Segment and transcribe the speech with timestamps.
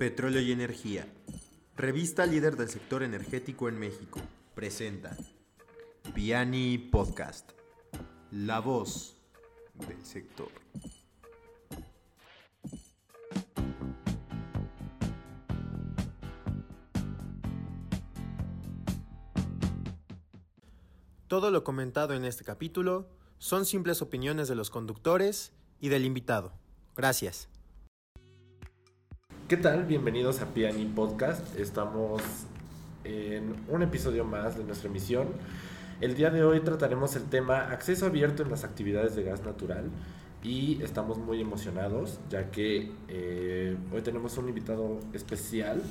[0.00, 1.06] Petróleo y Energía,
[1.76, 4.18] revista líder del sector energético en México,
[4.54, 5.14] presenta
[6.14, 7.50] Piani Podcast,
[8.30, 9.18] la voz
[9.74, 10.48] del sector.
[21.26, 23.06] Todo lo comentado en este capítulo
[23.36, 26.54] son simples opiniones de los conductores y del invitado.
[26.96, 27.50] Gracias.
[29.50, 29.84] ¿Qué tal?
[29.84, 31.58] Bienvenidos a Piani Podcast.
[31.58, 32.22] Estamos
[33.02, 35.26] en un episodio más de nuestra emisión.
[36.00, 39.90] El día de hoy trataremos el tema acceso abierto en las actividades de gas natural
[40.44, 45.82] y estamos muy emocionados ya que eh, hoy tenemos un invitado especial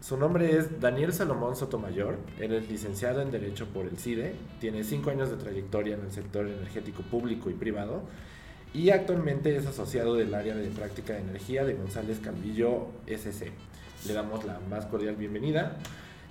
[0.00, 4.82] su nombre es Daniel Salomón Sotomayor, él es licenciado en Derecho por el CIDE, tiene
[4.82, 8.02] cinco años de trayectoria en el sector energético público y privado
[8.72, 13.52] y actualmente es asociado del área de práctica de energía de González Calvillo SC.
[14.06, 15.76] Le damos la más cordial bienvenida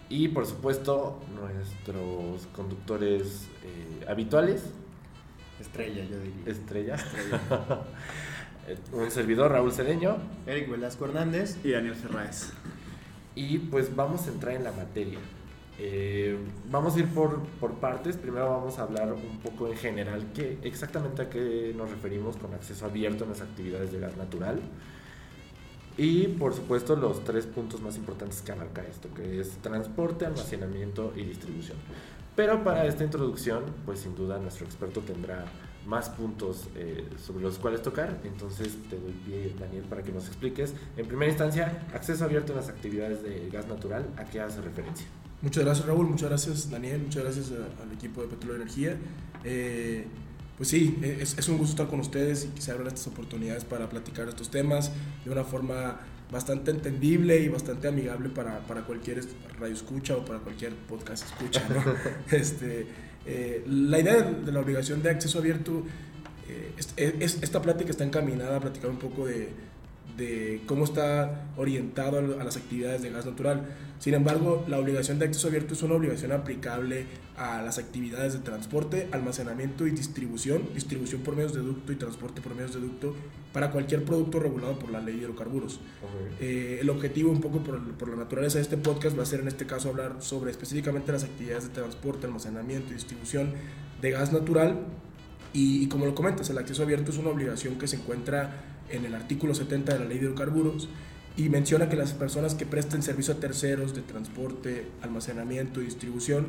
[0.09, 4.63] y por supuesto nuestros conductores eh, habituales.
[5.59, 6.43] Estrella, yo diría.
[6.45, 6.95] Estrella.
[8.93, 10.17] Un servidor, Raúl Cedeño.
[10.47, 11.57] Eric Velasco Hernández.
[11.63, 12.51] Y Daniel Ferraez.
[13.35, 15.19] Y pues vamos a entrar en la materia.
[15.81, 16.38] Eh,
[16.69, 17.41] vamos a ir por,
[17.80, 18.17] partes.
[18.17, 22.53] Primero vamos a hablar un poco en general qué, exactamente a qué nos referimos con
[22.53, 24.59] acceso abierto en las actividades de gas natural.
[25.97, 31.13] Y por supuesto los tres puntos más importantes que abarca esto, que es transporte, almacenamiento
[31.16, 31.77] y distribución.
[32.36, 35.45] Pero para esta introducción, pues sin duda nuestro experto tendrá
[35.86, 38.17] más puntos eh, sobre los cuales tocar.
[38.23, 40.73] Entonces te doy pie, Daniel, para que nos expliques.
[40.95, 45.08] En primera instancia, acceso abierto a las actividades de gas natural, ¿a qué hace referencia?
[45.41, 46.07] Muchas gracias, Raúl.
[46.07, 47.01] Muchas gracias, Daniel.
[47.03, 48.97] Muchas gracias al equipo de Petróleo y Energía.
[49.43, 50.05] Eh,
[50.57, 53.63] pues sí, es, es, un gusto estar con ustedes y que se abran estas oportunidades
[53.63, 54.91] para platicar estos temas
[55.23, 59.21] de una forma bastante entendible y bastante amigable para, para cualquier
[59.57, 61.67] radio escucha o para cualquier podcast escucha.
[61.69, 61.83] ¿no?
[62.37, 62.87] este,
[63.25, 65.83] eh, la idea de, la obligación de acceso abierto,
[66.47, 66.73] eh,
[67.19, 69.49] es, esta plática está encaminada a platicar un poco de,
[70.19, 73.67] de cómo está orientado a las actividades de gas natural.
[73.99, 78.39] Sin embargo, la obligación de acceso abierto es una obligación aplicable a las actividades de
[78.39, 83.15] transporte, almacenamiento y distribución, distribución por medios de ducto y transporte por medios de ducto
[83.53, 85.79] para cualquier producto regulado por la ley de hidrocarburos.
[86.39, 89.39] Eh, el objetivo un poco por, por, la naturaleza de este podcast va a ser
[89.39, 93.53] en este caso hablar sobre específicamente las actividades de transporte, almacenamiento y distribución
[94.02, 94.79] de gas natural
[95.53, 99.05] y, y como lo comentas, el acceso abierto es una obligación que se encuentra en
[99.05, 100.89] el artículo 70 de la ley de hidrocarburos
[101.38, 106.48] y menciona que las personas que presten servicio a terceros de transporte, almacenamiento y distribución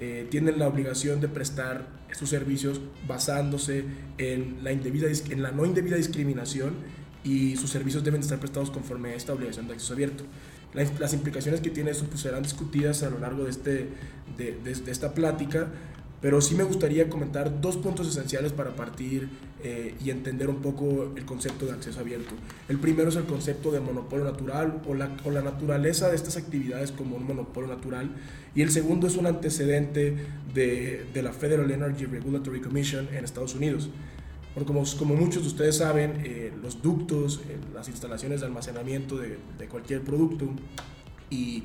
[0.00, 3.84] eh, tienen la obligación de prestar sus servicios basándose
[4.18, 6.74] en la, indebida, en la no indebida discriminación
[7.22, 10.24] y sus servicios deben estar prestados conforme a esta obligación de acceso abierto.
[10.74, 13.88] Las, implicaciones que tiene eso pues, serán discutidas a lo largo de, este,
[14.36, 15.68] de, de esta plática,
[16.22, 19.28] pero sí me gustaría comentar dos puntos esenciales para partir
[19.64, 22.32] eh, y entender un poco el concepto de acceso abierto.
[22.68, 26.36] El primero es el concepto de monopolio natural o la, o la naturaleza de estas
[26.36, 28.08] actividades como un monopolio natural.
[28.54, 30.16] Y el segundo es un antecedente
[30.54, 33.90] de, de la Federal Energy Regulatory Commission en Estados Unidos.
[34.54, 39.16] Porque como, como muchos de ustedes saben, eh, los ductos, eh, las instalaciones de almacenamiento
[39.16, 40.46] de, de cualquier producto,
[41.32, 41.64] y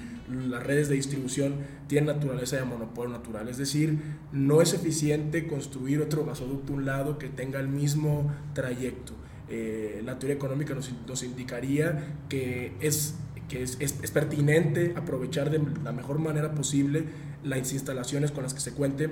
[0.50, 1.56] las redes de distribución
[1.88, 3.98] tienen naturaleza de monopolio natural, es decir,
[4.32, 9.14] no es eficiente construir otro gasoducto a un lado que tenga el mismo trayecto.
[9.50, 13.16] Eh, la teoría económica nos, nos indicaría que, es,
[13.48, 17.06] que es, es, es, pertinente aprovechar de la mejor manera posible
[17.44, 19.10] las instalaciones con las que se cuente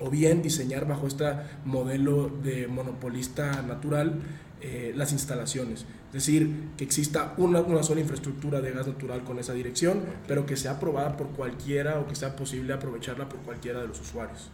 [0.00, 1.24] o bien diseñar bajo este
[1.64, 4.20] modelo de monopolista natural
[4.60, 5.86] eh, las instalaciones.
[6.14, 10.46] Es decir, que exista una, una, sola infraestructura de gas natural con esa dirección, pero
[10.46, 14.48] que sea aprobada por cualquiera o que sea posible aprovecharla por cualquiera de los usuarios.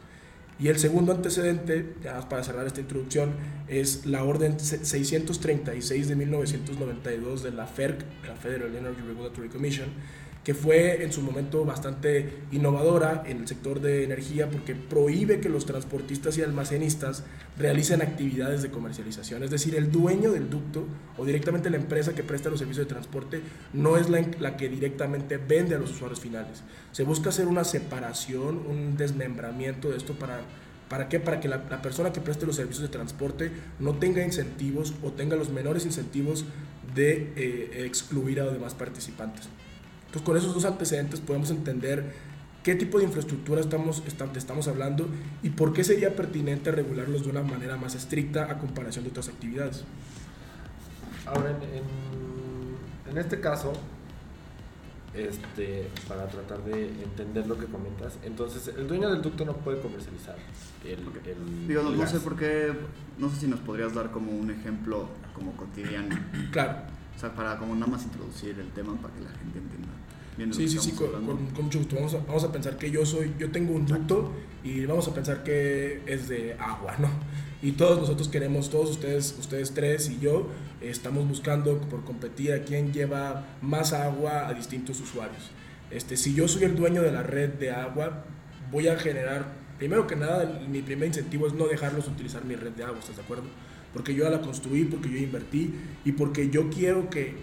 [0.59, 3.35] Y el segundo antecedente, ya para cerrar esta introducción,
[3.69, 9.89] es la orden 636 de 1992 de la FERC, la Federal Energy Regulatory Commission,
[10.55, 15.67] fue en su momento bastante innovadora en el sector de energía porque prohíbe que los
[15.67, 17.25] transportistas y almacenistas
[17.59, 19.43] realicen actividades de comercialización.
[19.43, 20.87] Es decir, el dueño del ducto
[21.19, 23.41] o directamente la empresa que presta los servicios de transporte
[23.73, 26.63] no es la, que directamente vende a los usuarios finales.
[26.93, 30.41] Se busca hacer una separación, un desmembramiento de esto para
[30.89, 31.21] ¿Para qué?
[31.21, 35.13] Para que la, la, persona que preste los servicios de transporte no tenga incentivos o
[35.13, 36.45] tenga los menores incentivos
[36.97, 39.49] de eh, excluir a los demás participantes.
[40.11, 42.13] Entonces, con esos dos antecedentes podemos entender
[42.65, 44.03] qué tipo de infraestructura estamos,
[44.35, 45.07] estamos hablando
[45.43, 49.29] y por qué sería pertinente regularlos de una manera más estricta a comparación de otras
[49.29, 49.85] actividades.
[51.27, 53.73] Ahora, en, en, en este caso,
[55.15, 59.81] este, para tratar de entender lo que comentas, entonces el dueño del ducto no puede
[59.81, 60.37] comercializar
[60.85, 60.91] el,
[61.29, 62.11] el, Digo, no, el no gas.
[62.13, 62.73] sé por qué,
[63.19, 66.17] no sé si nos podrías dar como un ejemplo como cotidiano,
[66.53, 66.79] Claro.
[67.21, 69.89] O sea, para como nada más introducir el tema para que la gente entienda.
[70.39, 71.97] bien Sí, sí, sí, con, con- con mucho gusto.
[71.97, 74.33] Vamos a, vamos a pensar que yo soy, yo tengo un ducto
[74.65, 77.09] y vamos a pensar que es de agua, ¿no?
[77.63, 80.49] Y todos nosotros queremos, todos ustedes, ustedes tres y yo,
[80.81, 85.51] eh, estamos buscando por competir a quién lleva más agua a distintos usuarios.
[85.91, 88.25] Este, si yo soy el dueño de la red de agua,
[88.73, 89.45] voy a generar,
[89.79, 93.17] primero que nada, mi primer incentivo es no dejarlos utilizar mi red de agua, ¿estás
[93.17, 93.45] de acuerdo?
[93.93, 95.73] Porque yo la construí, porque yo invertí
[96.05, 97.35] y porque yo quiero que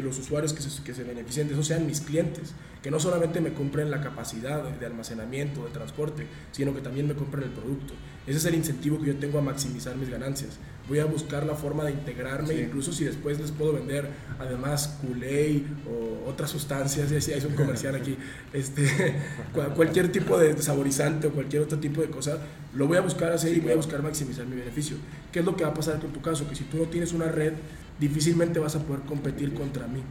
[0.00, 3.40] los usuarios que se, que se beneficien de eso sean mis clientes, que no solamente
[3.40, 7.94] me compren la capacidad de, almacenamiento, de transporte, sino que también me compren el producto.
[8.26, 10.58] Ese es el incentivo que yo tengo a maximizar mis ganancias.
[10.88, 12.60] Voy a buscar la forma de integrarme, Sí.
[12.62, 14.08] incluso si después les puedo vender
[14.38, 18.16] además Kool-Aid o otras sustancias, ya si hay un comercial aquí,
[18.52, 18.84] este,
[19.54, 22.38] cua- cualquier tipo de saborizante o cualquier otro tipo de cosa,
[22.74, 24.96] lo voy a buscar hacer y voy a buscar maximizar mi beneficio.
[25.30, 26.48] ¿Qué es lo que va a pasar con tu caso?
[26.48, 27.52] Que si tú no tienes una red,
[28.00, 30.02] difícilmente vas a poder competir contra mí.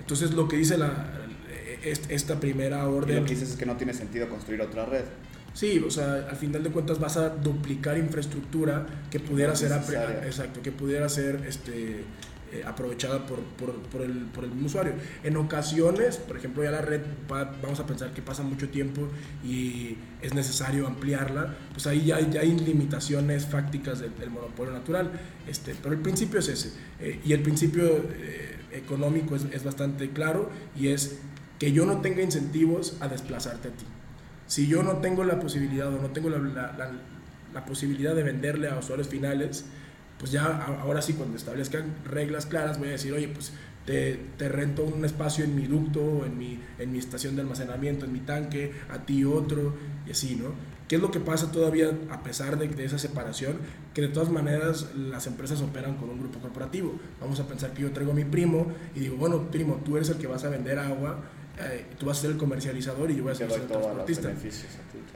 [0.00, 1.21] Entonces lo que dice la,
[1.84, 3.16] esta primera Y orden...
[3.20, 5.04] lo que dices es que no tiene sentido construir otra red.
[5.54, 9.72] Sí, o sea, al final de cuentas vas a duplicar infraestructura que pudiera No ser
[10.26, 12.04] exacto, que pudiera ser este
[12.54, 14.92] eh, aprovechada por, por, por el, por el mismo usuario.
[15.24, 17.00] En ocasiones, por ejemplo, ya la red
[17.30, 19.08] va- vamos a pensar que pasa mucho tiempo
[19.44, 25.10] y es necesario ampliarla, pues ahí ya, ya hay limitaciones fácticas del, del monopolio natural.
[25.48, 26.72] Este, pero el principio es ese.
[27.00, 31.18] eh, y el principio eh, económico es, es bastante claro y es
[31.62, 33.84] que yo no tenga incentivos a desplazarte a ti.
[34.48, 39.06] Si yo no tengo la posibilidad o no tengo la, posibilidad de venderle a usuarios
[39.06, 39.64] finales,
[40.18, 43.52] pues ya ahora sí cuando establezcan reglas claras voy a decir, oye, pues
[43.86, 44.18] te,
[44.48, 48.12] rento un espacio en mi ducto, o en mi, en mi estación de almacenamiento, en
[48.12, 50.46] mi tanque, a ti otro, y así, ¿no?
[50.88, 53.58] ¿Qué es lo que pasa todavía a pesar de, de esa separación?
[53.94, 56.98] Que de todas maneras las empresas operan con un grupo corporativo.
[57.20, 58.66] Vamos a pensar que yo traigo a mi primo
[58.96, 61.22] y digo, bueno, primo, tú eres el que vas a vender agua,
[61.64, 64.30] eh, tú vas a ser el comercializador y yo voy a ser el transportista.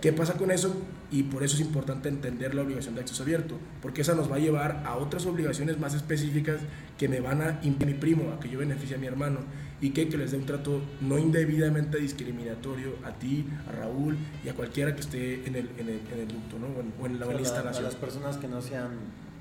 [0.00, 0.75] ¿Qué pasa con eso?
[1.10, 4.37] Y por eso es importante entender la obligación de acceso abierto, porque esa nos va
[4.37, 6.60] a llevar a otras obligaciones más específicas
[6.98, 9.38] que me van a impedir a mi primo, a que yo beneficie a mi hermano,
[9.81, 14.49] y que, que les dé un trato no indebidamente discriminatorio a ti, a Raúl y
[14.49, 16.66] a cualquiera que esté en el, en el, en el ducto, ¿no?
[16.69, 17.84] O en, o en la, O la la- a instalación.
[17.84, 18.90] las personas que no sean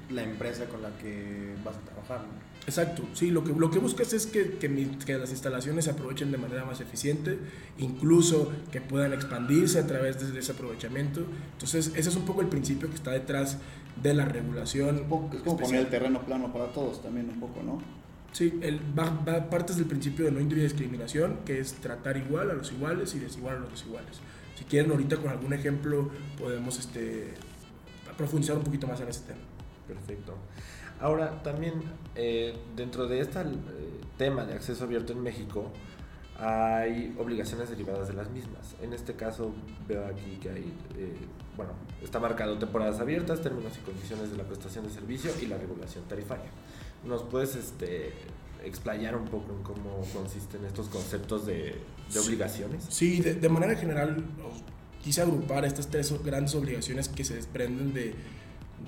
[0.09, 2.19] la empresa con la que vas a trabajar.
[2.27, 2.54] ¿no?
[2.67, 5.91] Exacto, sí, lo que, lo que buscas es que, que, mi- que las instalaciones se
[5.91, 7.37] aprovechen de manera más eficiente,
[7.77, 11.21] incluso que puedan expandirse a través de, ese aprovechamiento.
[11.53, 13.59] Entonces, ese es un poco el principio que está detrás
[14.01, 14.97] de la regulación.
[14.97, 15.57] Es como especial.
[15.61, 17.81] poner el terreno plano para todos también un poco, ¿no?
[18.31, 22.53] Sí, el, va, va- partes del principio de no discriminación, que es tratar igual a
[22.53, 24.17] los iguales y desigual a los desiguales.
[24.57, 26.09] Si quieren, ahorita con algún ejemplo
[26.39, 27.33] podemos este,
[28.17, 29.39] profundizar un poquito más en ese tema.
[29.87, 30.35] Perfecto.
[30.99, 31.73] Ahora, también
[32.15, 33.39] eh, dentro de este
[34.17, 35.71] tema de acceso abierto en México,
[36.37, 38.75] hay obligaciones derivadas de las mismas.
[38.81, 39.53] En este caso,
[39.87, 41.15] veo aquí que hay, eh,
[41.55, 41.71] bueno,
[42.03, 46.03] está marcado temporadas abiertas, términos y condiciones de la prestación de servicio y la regulación
[46.05, 46.49] tarifaria.
[47.05, 48.11] ¿Nos puedes este,
[48.63, 51.75] explayar un poco en cómo consisten estos conceptos de,
[52.13, 52.85] de obligaciones?
[52.89, 54.23] Sí, de, de manera general
[55.03, 58.15] quise agrupar estas tres grandes obligaciones que se desprenden de,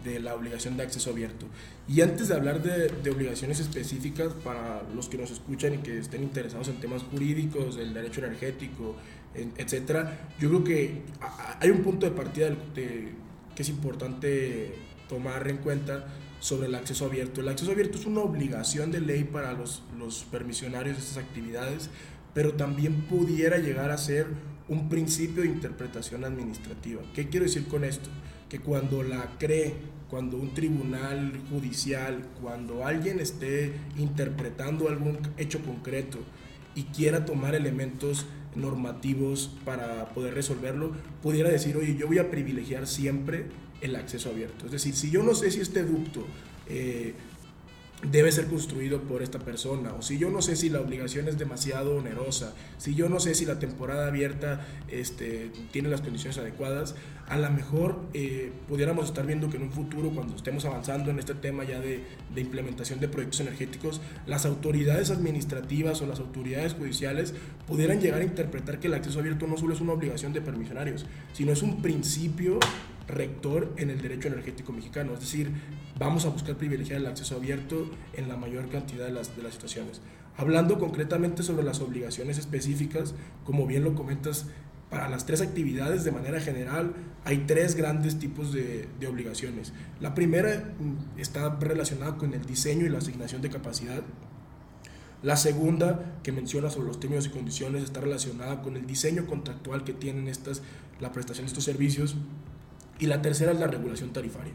[0.04, 1.46] de la obligación de acceso abierto.
[1.88, 6.24] Y antes de hablar de, obligaciones específicas para los que nos escuchan y que estén
[6.24, 8.96] interesados en temas jurídicos, del derecho energético,
[9.34, 11.02] en- etcétera, yo creo que
[11.60, 13.14] hay un punto de partida que
[13.58, 14.76] es importante
[15.10, 16.08] tomar en cuenta
[16.40, 17.42] sobre el acceso abierto.
[17.42, 21.90] El acceso abierto es una obligación de ley para los, los permisionarios de estas actividades,
[22.34, 24.28] pero también pudiera llegar a ser
[24.70, 27.02] un principio de interpretación administrativa.
[27.16, 28.10] ¿Qué quiero decir con esto?
[28.50, 29.76] Que cuando la cree,
[30.10, 36.20] cuando un tribunal judicial, cuando alguien esté interpretando algún hecho concreto
[36.76, 38.26] y quiera tomar elementos
[38.56, 43.46] normativos para poder resolverlo, pudiera decir, oye, yo voy a privilegiar siempre
[43.82, 44.66] el acceso abierto.
[44.66, 46.26] Es decir, si yo no sé si este ducto
[46.68, 47.14] eh,
[48.04, 51.38] debe ser construido por esta persona, o si yo no sé si la obligación es
[51.40, 56.94] demasiado onerosa, si yo no sé si la temporada abierta este, tiene las condiciones adecuadas,
[57.28, 61.18] a lo mejor eh, pudiéramos estar viendo que en un futuro, cuando estemos avanzando en
[61.18, 66.74] este tema ya de, de implementación de proyectos energéticos, las autoridades administrativas o las autoridades
[66.74, 67.34] judiciales
[67.66, 71.08] pudieran llegar a interpretar que el acceso abierto no solo es una obligación de permisionarios,
[71.34, 72.60] sino es un principio
[73.08, 75.14] rector en el derecho energético mexicano.
[75.14, 75.52] Es decir,
[75.98, 79.54] vamos a buscar privilegiar el acceso abierto en la mayor cantidad de las, de las
[79.54, 80.02] situaciones.
[80.36, 84.46] Hablando concretamente sobre las obligaciones específicas, como bien lo comentas,
[84.90, 86.94] para las tres actividades de manera general
[87.26, 89.74] hay tres grandes tipos de, de, obligaciones.
[90.00, 94.04] La primera mm, está relacionada con el diseño y la asignación de capacidad.
[95.24, 99.84] La segunda, que menciona sobre los términos y condiciones, está relacionada con el diseño contractual
[99.84, 100.62] que tienen estas,
[101.00, 102.16] la prestación de estos servicios.
[103.00, 104.54] Y la tercera es la regulación tarifaria.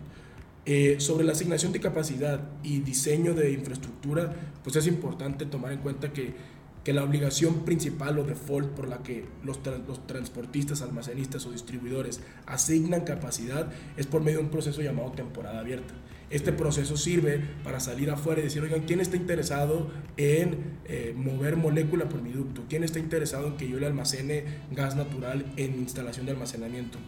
[0.64, 4.32] Eh, sobre la asignación de capacidad y diseño de infraestructura,
[4.62, 6.34] pues es importante tomar en cuenta que
[6.84, 12.20] que la obligación principal o default por la que los, los, transportistas, almacenistas o distribuidores
[12.46, 15.94] asignan capacidad es por medio de un proceso llamado temporada abierta.
[16.30, 21.56] Este proceso sirve para salir afuera y decir, oigan, ¿quién está interesado en eh, mover
[21.56, 22.62] molécula por mi ducto?
[22.68, 26.98] ¿Quién está interesado en que yo le almacene gas natural en instalación de almacenamiento?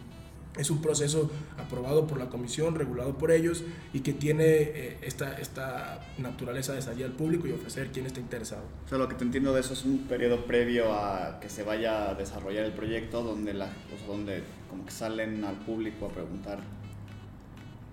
[0.57, 5.37] Es un proceso aprobado por la comisión, regulado por ellos y que tiene eh, esta,
[5.37, 8.63] esta naturaleza de salir al público y ofrecer quién está interesado.
[8.85, 11.63] O sea, lo que te entiendo de eso es un periodo previo a que se
[11.63, 13.69] vaya a desarrollar el proyecto donde, la,
[14.07, 16.59] donde como que salen al público a preguntar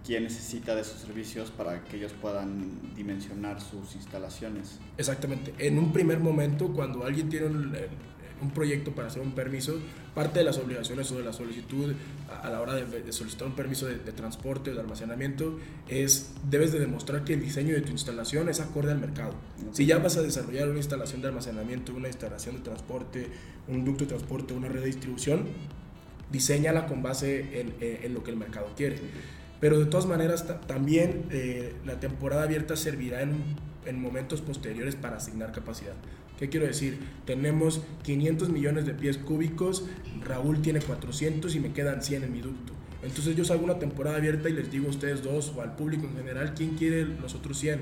[0.04, 4.78] quién necesita de esos servicios para que ellos puedan dimensionar sus instalaciones.
[4.98, 5.54] Exactamente.
[5.58, 7.76] En un primer momento, cuando alguien tiene un,
[8.42, 9.78] un proyecto para hacer un permiso,
[10.14, 11.94] parte de las obligaciones o de la solicitud
[12.42, 15.58] a, la hora de, solicitar un permiso de, transporte o de almacenamiento
[15.88, 19.34] es, debes de demostrar que el diseño de tu instalación es acorde al mercado.
[19.72, 23.28] Si ya vas a desarrollar una instalación de almacenamiento, una instalación de transporte,
[23.68, 25.46] un ducto de transporte, una red de distribución,
[26.30, 28.98] diseñala con base en, en lo que el mercado quiere.
[29.62, 33.36] Pero de todas maneras, también eh, la temporada abierta servirá en,
[33.86, 35.92] en momentos posteriores para asignar capacidad.
[36.42, 36.98] ¿Qué quiero decir?
[37.24, 39.84] Tenemos 500 millones de pies cúbicos,
[40.24, 42.72] Raúl tiene 400 y me quedan 100 en mi ducto.
[43.04, 46.04] Entonces yo salgo una temporada abierta y les digo a ustedes dos o al público
[46.04, 47.78] en general, ¿quién quiere los otros 100?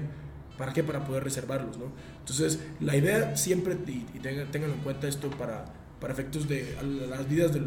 [0.59, 0.85] ¿Para qué?
[0.85, 1.87] Para poder reservarlos, ¿no?
[2.19, 5.65] Entonces la idea siempre, y, tengan, tengan, en cuenta esto para,
[5.99, 6.77] para efectos de
[7.09, 7.65] las vidas del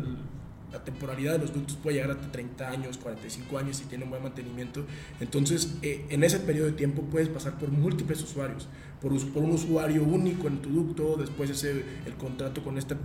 [0.74, 4.24] la temporalidad de los ductos puede llegar hasta 30 años, 45 años si tienen buen
[4.24, 4.86] mantenimiento.
[5.20, 8.68] Entonces, eh, en ese periodo de tiempo puedes pasar por múltiples usuarios,
[9.00, 12.96] por, por, un usuario único en tu ducto, después ese, el contrato con este,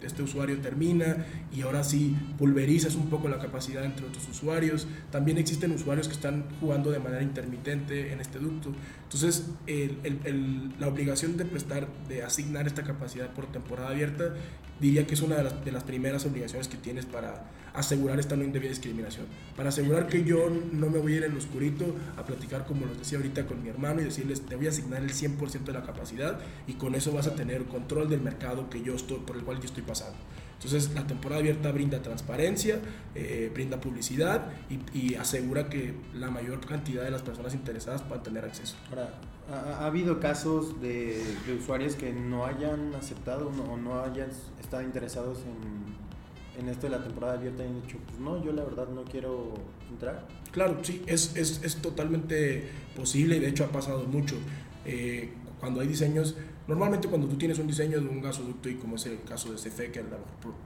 [0.00, 4.86] este usuario termina y ahora sí pulverizas un poco la capacidad entre otros usuarios.
[5.10, 8.72] También existen usuarios que están jugando de manera intermitente en este ducto.
[9.14, 14.34] Entonces, el, la obligación de prestar, de asignar esta capacidad por temporada abierta
[14.80, 18.36] diría que es una de las, de las, primeras obligaciones que tienes para asegurar esta
[18.36, 19.26] no indebida discriminación.
[19.54, 22.86] Para asegurar que yo no me voy a ir en lo oscurito a platicar, como
[22.86, 25.72] lo decía ahorita con mi hermano, y decirles, te voy a asignar el 100% de
[25.72, 29.36] la capacidad y con eso vas a tener control del mercado que yo estoy, por
[29.36, 30.16] el cual yo estoy pasando.
[30.64, 32.78] Entonces, la temporada abierta brinda transparencia,
[33.16, 38.22] eh, brinda publicidad y, y, asegura que la mayor cantidad de las personas interesadas puedan
[38.22, 38.76] tener acceso.
[38.90, 39.18] Ahora,
[39.50, 45.38] ha, habido casos de, de, usuarios que no hayan aceptado o no hayan estado interesados
[45.40, 48.86] en, en, esto de la temporada abierta y han dicho, pues no, yo la verdad
[48.88, 49.54] no quiero
[49.90, 50.28] entrar.
[50.52, 54.36] Claro, sí, es, es, es totalmente posible y de hecho ha pasado mucho.
[54.84, 58.96] Eh, cuando hay diseños, normalmente cuando tú tienes un diseño de un gasoducto y como
[58.96, 60.04] es el caso de CFE, que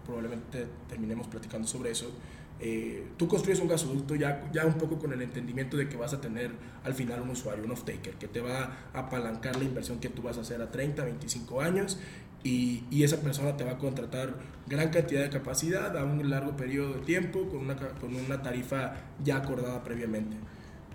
[0.05, 2.11] probablemente terminemos platicando sobre eso,
[2.59, 6.15] eh, tú construyes un gasoducto ya, ya un poco con el entendimiento de que vas
[6.15, 6.53] a tener
[6.85, 10.23] al final un usuario, un off-taker, que te va a apalancar la inversión que tú
[10.23, 11.99] vas a hacer a 30, 25 años
[12.43, 14.37] y, y, esa persona te va a contratar
[14.67, 18.95] gran cantidad de capacidad a un largo periodo de tiempo con una, con una tarifa
[19.23, 20.37] ya acordada previamente.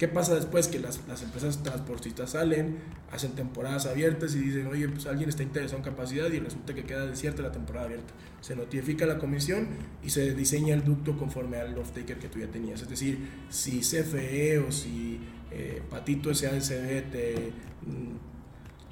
[0.01, 0.67] ¿Qué pasa después?
[0.67, 2.79] Que las, las, empresas transportistas salen,
[3.11, 6.85] hacen temporadas abiertas y dicen, oye, pues alguien está interesado en capacidad y resulta que
[6.85, 8.11] queda desierta la temporada abierta.
[8.41, 9.67] Se notifica la comisión
[10.03, 12.81] y se diseña el ducto conforme al off-taker que tú ya tenías.
[12.81, 15.19] Es decir, si CFE o si
[15.51, 17.51] eh, Patito SADCB te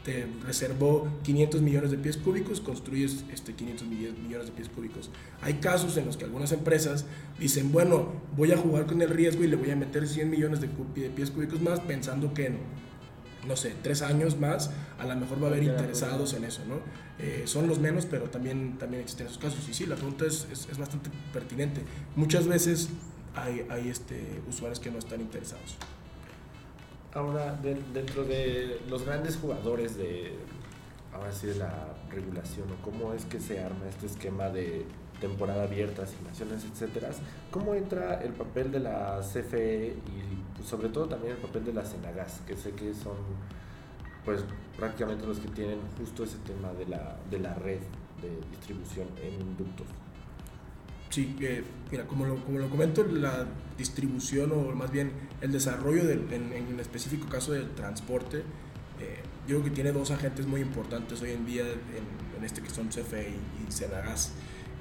[0.03, 5.09] te reservó 500 millones de pies cúbicos, construyes este 500 millones de pies cúbicos.
[5.41, 7.05] Hay casos en los que algunas empresas
[7.37, 10.61] dicen, bueno, voy a jugar con el riesgo y le voy a meter 100 millones
[10.61, 10.67] de,
[11.09, 12.59] pies cúbicos más pensando que en,
[13.47, 16.75] no sé, tres años más a lo mejor va a haber interesados en eso, ¿no?
[17.19, 19.67] Eh, son los menos, pero también, también existen esos casos.
[19.67, 21.81] Y sí, la pregunta es, es, es bastante pertinente.
[22.15, 22.89] Muchas veces
[23.35, 25.75] hay, hay este, usuarios que no están interesados.
[27.13, 30.35] Ahora, dentro de los grandes jugadores de,
[31.11, 34.85] ahora sí, de la regulación, o cómo es que se arma este esquema de
[35.19, 37.09] temporada abierta, asignaciones, etcétera,
[37.49, 41.73] ¿cómo entra el papel de la CFE y pues, sobre todo también el papel de
[41.73, 43.17] la Senagas, que sé que son
[44.23, 44.43] pues
[44.77, 47.79] prácticamente los que tienen justo ese tema de la, de la red
[48.21, 49.87] de distribución en ductos?
[51.09, 53.47] Sí, eh, mira, como lo, como lo comento, la
[53.77, 55.11] distribución o más bien
[55.41, 58.43] el desarrollo del, en, en el específico caso del transporte,
[58.99, 62.69] eh, yo creo que tiene dos agentes muy importantes hoy en día en, este que
[62.69, 64.33] son CFE y, y Senagas.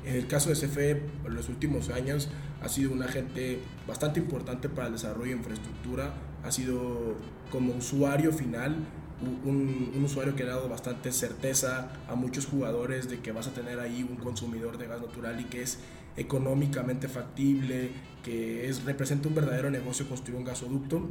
[0.04, 0.90] En el caso de CFE,
[1.24, 2.28] en los últimos años
[2.62, 7.16] ha sido un agente bastante importante para el desarrollo de infraestructura, ha sido
[7.50, 8.76] como usuario final
[9.20, 13.52] un, un, usuario que ha dado bastante certeza a muchos jugadores de que vas a
[13.52, 15.78] tener ahí un consumidor de gas natural y que es
[16.18, 17.90] económicamente factible,
[18.22, 21.08] que es, representa un verdadero negocio construir un gasoducto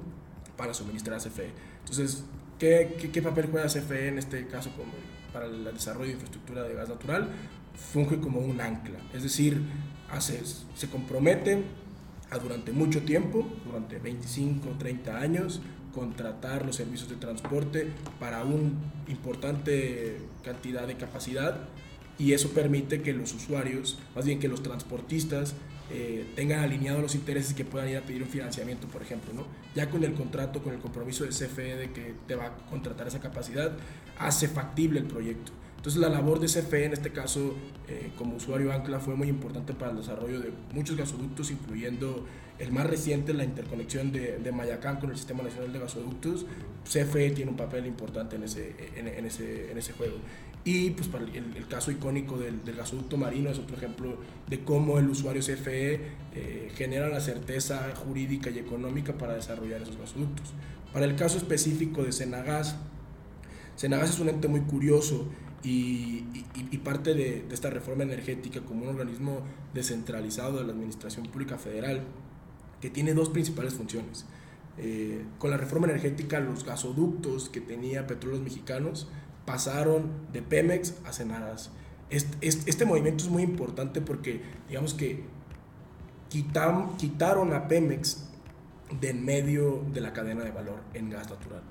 [0.55, 1.51] para suministrar a CFE.
[1.79, 2.23] Entonces,
[2.59, 4.91] ¿qué, qué, qué papel juega CFE en este caso como
[5.31, 7.29] para el desarrollo de infraestructura de gas natural?
[7.93, 9.61] Funge como un ancla, es decir,
[10.11, 10.41] hace,
[10.75, 11.63] se compromete
[12.29, 15.61] a durante mucho tiempo, durante 25, 30 años,
[15.93, 17.87] contratar los servicios de transporte
[18.19, 18.71] para una
[19.07, 21.69] importante cantidad de capacidad
[22.19, 25.53] y eso permite que los usuarios, más bien que los transportistas,
[25.89, 29.33] eh, tengan alineados los intereses que puedan ir a pedir un financiamiento, por ejemplo.
[29.33, 29.45] ¿no?
[29.75, 33.07] Ya con el contrato, con el compromiso de CFE de que te va a contratar
[33.07, 33.71] esa capacidad,
[34.19, 35.51] hace factible el proyecto.
[35.77, 37.55] Entonces la labor de CFE en este caso
[37.88, 42.25] eh, como usuario Ancla fue muy importante para el desarrollo de muchos gasoductos, incluyendo
[42.60, 46.46] el más reciente, la interconexión de, de Mayacán con el Sistema Nacional de Gasoductos.
[46.84, 50.15] CFE tiene un papel importante en ese, en, en ese, en ese juego.
[50.65, 54.17] Y pues para el, el caso icónico del, del, gasoducto marino es otro ejemplo
[54.50, 56.01] de cómo el usuario CFE
[56.36, 60.53] eh, genera la certeza jurídica y económica para desarrollar esos gasoductos.
[60.91, 62.75] Para el caso específico de Senagas,
[63.77, 65.27] Senagas es un ente muy curioso
[65.63, 69.41] y, y, y, parte de, de, esta reforma energética como un organismo
[69.73, 72.03] descentralizado de la Administración Pública Federal
[72.81, 74.25] que tiene dos principales funciones.
[74.79, 79.07] Eh, con la reforma energética los gasoductos que tenía Petróleos Mexicanos
[79.45, 81.71] pasaron de Pemex a Senagas.
[82.11, 85.23] Este, este, este, movimiento es muy importante porque digamos que
[86.29, 88.27] quitam, quitaron a Pemex
[89.01, 91.63] de en medio de la cadena de valor en gas natural.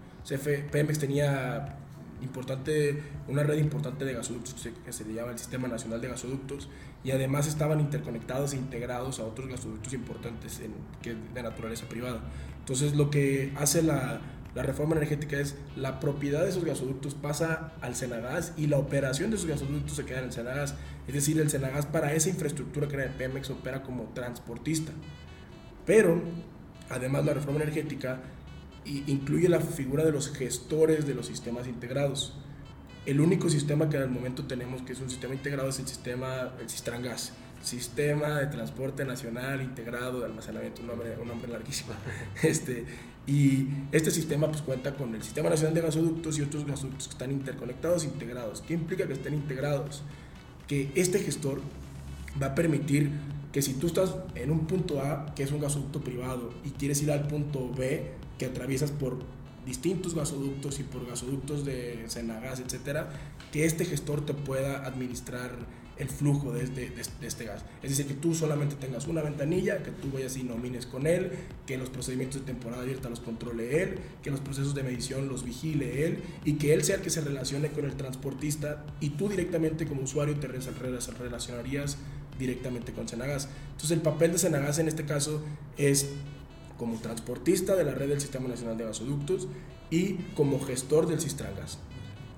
[0.73, 1.79] Pemex tenía
[2.23, 4.55] importante, una red importante de gasoductos
[4.85, 6.69] que se, le llama el Sistema Nacional de Gasoductos
[7.05, 12.21] y además estaban interconectados e integrados a otros gasoductos importantes en, que de naturaleza privada.
[12.59, 14.21] Entonces lo que hace la,
[14.57, 19.29] la reforma energética es la propiedad de esos gasoductos pasa al Senagas y la operación
[19.29, 20.75] de esos gasoductos se queda en el Senagas.
[21.07, 24.93] Es decir, el Senagas para esa infraestructura que era de Pemex opera como transportista.
[25.85, 26.23] Pero,
[26.89, 28.21] además la reforma energética
[29.07, 32.35] incluye la figura de los gestores de los sistemas integrados.
[33.05, 36.53] El único sistema que al momento tenemos que es un sistema integrado es el sistema,
[36.61, 41.93] el Sistrangas, Sistema de Transporte Nacional Integrado de Almacenamiento, un nombre, un nombre larguísimo.
[42.43, 42.85] Este,
[43.27, 47.13] y este sistema pues cuenta con el Sistema Nacional de Gasoductos y otros gasoductos que
[47.13, 48.61] están interconectados e integrados.
[48.61, 50.03] ¿Qué implica que estén integrados?
[50.69, 51.61] Que este gestor
[52.41, 53.11] va a permitir
[53.53, 57.03] que si tú estás en un punto A, que es un gasoducto privado, y quieres
[57.03, 59.19] ir al punto B, que atraviesas por
[59.65, 63.11] distintos gasoductos y por gasoductos de Senagas, etcétera,
[63.53, 65.51] que este gestor te pueda administrar
[65.99, 67.65] el flujo de este, de, de este, gas.
[67.83, 71.33] Es decir, que tú solamente tengas una ventanilla, que tú vayas y nomines con él,
[71.67, 75.45] que los procedimientos de temporada abierta los controle él, que los procesos de medición los
[75.45, 79.29] vigile él y que él sea el que se relacione con el transportista y tú
[79.29, 81.97] directamente como usuario te relacionarías
[82.39, 83.49] directamente con Senagas.
[83.69, 85.43] Entonces el papel de Senagas en este caso
[85.79, 86.11] es
[86.79, 89.49] como transportista de la red del Sistema Nacional de Gasoductos
[89.91, 91.79] y como gestor del Sistrangas.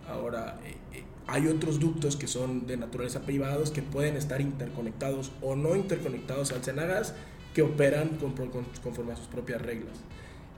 [0.08, 5.32] Ahora, eh, eh, hay otros ductos que son de naturaleza privados que pueden estar interconectados
[5.42, 7.14] o no interconectados al Senagas
[7.54, 9.98] que operan con, con, conforme a sus propias reglas.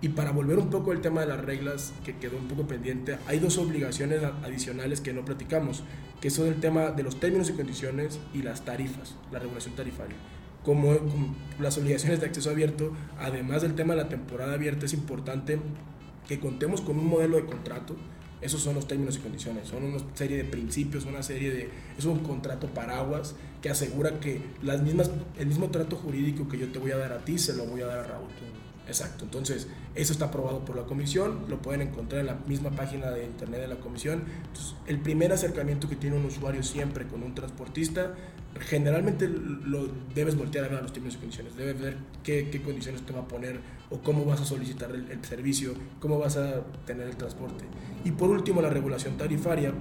[0.02, 3.18] Y para volver un poco al tema de las reglas, que quedó un poco pendiente,
[3.26, 5.82] hay dos obligaciones adicionales que no platicamos,
[6.22, 10.16] que son el tema de los términos y condiciones y las tarifas, la regulación tarifaria
[10.64, 14.92] como, como, las obligaciones de acceso abierto, además del tema de la temporada abierta, es
[14.92, 15.58] importante
[16.28, 17.96] que contemos con un modelo de contrato.
[18.40, 21.70] Esos son los términos y condiciones, son una serie de principios, una serie de...
[21.98, 26.68] Es un contrato paraguas que asegura que las mismas, el mismo trato jurídico que yo
[26.68, 28.28] te voy a dar a ti, se lo voy a dar a Raúl.
[28.86, 33.10] Exacto, entonces eso está aprobado por la comisión, lo pueden encontrar en la misma página
[33.10, 34.24] de internet de la comisión.
[34.46, 38.14] Entonces, el primer acercamiento que tiene un usuario siempre con un transportista,
[38.58, 42.62] generalmente lo debes voltear a ver a los términos y condiciones, debes ver qué, qué,
[42.62, 46.36] condiciones te va a poner o cómo vas a solicitar el, el servicio, cómo vas
[46.36, 47.64] a tener el transporte.
[48.04, 49.72] Y por último, la regulación tarifaria,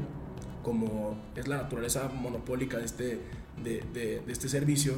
[0.61, 3.19] como es la naturaleza monopólica de este,
[3.63, 4.93] de, de, de este servicio,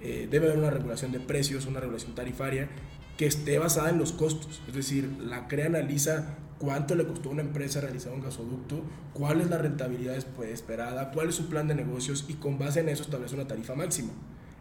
[0.00, 2.68] eh, debe haber una regulación de precios, una regulación tarifaria
[3.16, 4.62] que esté basada en los costos.
[4.66, 8.82] Es decir, la CRE analiza cuánto le costó a una empresa realizar un gasoducto,
[9.14, 12.88] cuál es la rentabilidad esperada, cuál es su plan de negocios y con base en
[12.88, 14.12] eso establece una tarifa máxima.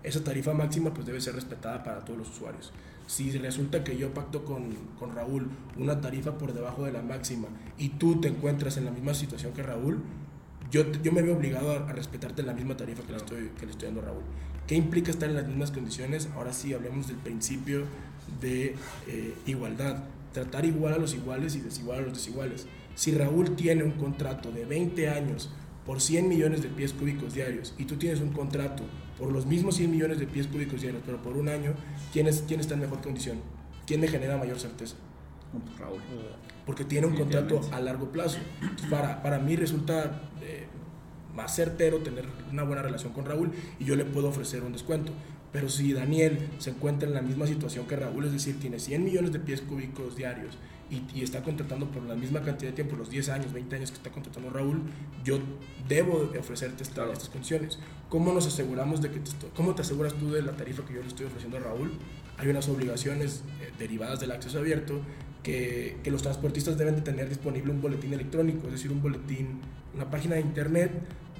[0.01, 2.73] esa tarifa máxima pues debe ser respetada para todos los usuarios.
[3.05, 7.49] Si resulta que yo pacto con, con Raúl una tarifa por debajo de la máxima
[7.77, 10.01] y tú te encuentras en la misma situación que Raúl,
[10.71, 13.65] yo, yo me veo obligado a, a respetarte la misma tarifa que le, estoy, que
[13.65, 14.23] le estoy dando a Raúl.
[14.65, 16.29] ¿Qué implica estar en las mismas condiciones?
[16.35, 17.83] Ahora sí, hablemos del principio
[18.39, 18.75] de
[19.07, 20.03] eh, igualdad.
[20.33, 22.67] Tratar igual a los iguales y desigual a los desiguales.
[22.95, 25.49] Si Raúl tiene un contrato de 20 años
[25.85, 28.83] por 100 millones de pies cúbicos diarios y tú tienes un contrato
[29.17, 31.73] por los mismos 100 millones de pies cúbicos diarios, pero por un año,
[32.11, 33.39] ¿quién, es, quién está en mejor condición?
[33.85, 34.95] ¿Quién me genera mayor certeza?
[35.79, 36.01] Raúl.
[36.65, 38.37] Porque tiene un contrato a largo plazo.
[38.61, 40.65] Entonces, para, para mí resulta eh,
[41.35, 45.11] más certero tener una buena relación con Raúl y yo le puedo ofrecer un descuento.
[45.51, 49.03] Pero si Daniel se encuentra en la misma situación que Raúl, es decir, tiene 100
[49.03, 50.57] millones de pies cúbicos diarios
[50.89, 53.91] y, y, está contratando por la misma cantidad de tiempo, los 10 años, 20 años
[53.91, 54.81] que está contratando Raúl,
[55.23, 55.39] yo
[55.87, 57.79] debo de ofrecerte esta, estas condiciones.
[58.09, 60.93] ¿Cómo nos aseguramos de que te estoy, cómo te aseguras tú de la tarifa que
[60.93, 61.91] yo le estoy ofreciendo a Raúl?
[62.37, 65.01] Hay unas obligaciones eh, derivadas del acceso abierto
[65.43, 69.61] que, que, los transportistas deben de tener disponible un boletín electrónico, es decir, un boletín,
[69.95, 70.91] una página de internet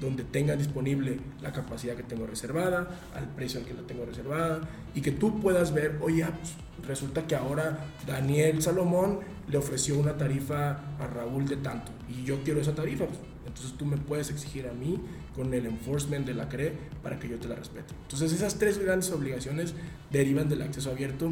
[0.01, 4.67] donde tengan disponible la capacidad que tengo reservada, al precio al que la tengo reservada,
[4.95, 6.55] y que tú puedas ver, oye, pues,
[6.87, 12.43] resulta que ahora Daniel Salomón le ofreció una tarifa a Raúl de tanto, y yo
[12.43, 14.99] quiero esa tarifa, pues, entonces tú me puedes exigir a mí
[15.35, 17.93] con el enforcement de la CRE para que yo te la respete.
[18.03, 19.73] Entonces esas tres grandes obligaciones
[20.09, 21.31] derivan del acceso abierto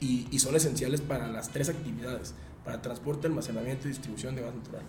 [0.00, 4.54] y, y son esenciales para las tres actividades, para transporte, almacenamiento y distribución de gas
[4.54, 4.82] natural.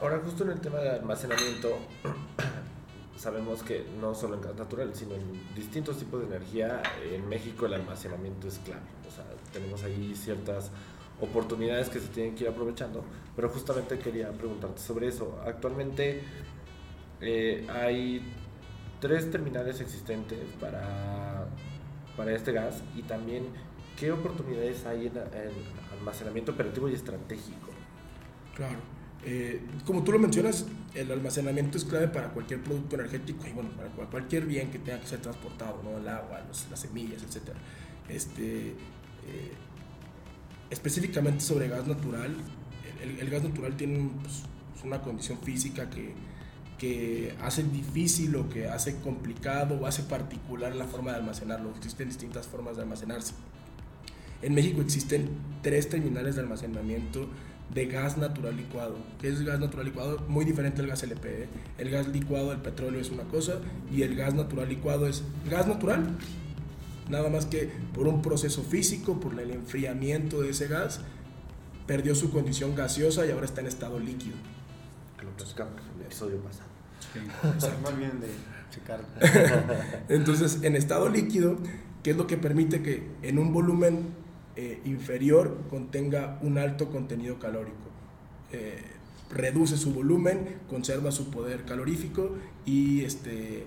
[0.00, 1.78] Ahora, justo en el tema de almacenamiento,
[3.16, 7.64] sabemos que no solo en gas natural, sino en distintos tipos de energía, en México
[7.64, 8.82] el almacenamiento es clave.
[9.08, 10.70] O sea, tenemos ahí ciertas
[11.18, 13.04] oportunidades que se tienen que ir aprovechando,
[13.34, 15.40] pero justamente quería preguntarte sobre eso.
[15.46, 16.22] Actualmente
[17.22, 18.34] eh, hay
[19.00, 21.46] tres terminales existentes para,
[22.18, 23.46] para este gas y también
[23.98, 27.70] qué oportunidades hay en, en almacenamiento operativo y estratégico.
[28.54, 28.95] Claro.
[29.28, 33.70] Eh, como tú lo mencionas, el almacenamiento es clave para cualquier producto energético y bueno,
[33.70, 35.98] para cualquier bien que tenga que ser transportado, ¿no?
[35.98, 37.50] el agua, los, las semillas, etc.
[38.08, 39.52] Este, eh,
[40.70, 42.36] específicamente sobre gas natural,
[43.02, 44.44] el, el gas natural tiene pues,
[44.84, 46.14] una condición física que,
[46.78, 51.74] que hace difícil o que hace complicado o hace particular la forma de almacenarlo.
[51.76, 53.34] Existen distintas formas de almacenarse.
[54.42, 55.30] En México existen
[55.62, 57.28] tres terminales de almacenamiento
[57.72, 58.96] de gas natural licuado.
[59.20, 60.18] ¿Qué es gas natural licuado?
[60.28, 61.42] Muy diferente al gas LP.
[61.44, 61.48] ¿eh?
[61.78, 63.60] El gas licuado del petróleo es una cosa
[63.92, 66.16] y el gas natural licuado es gas natural.
[67.08, 71.00] Nada más que por un proceso físico, por el enfriamiento de ese gas,
[71.86, 74.36] perdió su condición gaseosa y ahora está en estado líquido.
[75.20, 76.68] En el episodio pasado.
[77.12, 78.28] Sí, más bien de
[78.70, 79.00] checar.
[80.08, 81.58] Entonces, en estado líquido,
[82.02, 84.08] ¿qué es lo que permite que en un volumen
[84.56, 87.90] eh, inferior contenga un alto contenido calórico.
[88.52, 88.82] Eh,
[89.30, 92.30] reduce su volumen, conserva su poder calorífico
[92.64, 93.64] y este, eh,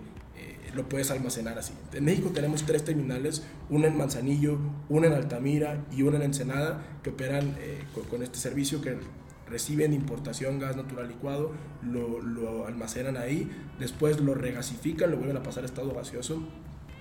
[0.74, 1.74] lo puedes almacenar así.
[1.94, 4.58] En México tenemos tres terminales, una en Manzanillo,
[4.90, 7.56] una en Altamira y una en Ensenada, que operan
[7.94, 8.98] con, con, este servicio que
[9.48, 11.52] reciben importación gas natural licuado,
[11.84, 16.42] lo, lo almacenan ahí, después lo regasifican, lo vuelven a pasar a estado gaseoso